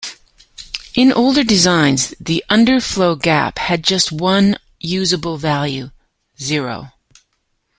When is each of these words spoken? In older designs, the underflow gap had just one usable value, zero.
In 0.95 1.13
older 1.13 1.43
designs, 1.43 2.15
the 2.19 2.43
underflow 2.49 3.21
gap 3.21 3.59
had 3.59 3.83
just 3.83 4.11
one 4.11 4.57
usable 4.79 5.37
value, 5.37 5.91
zero. 6.39 6.91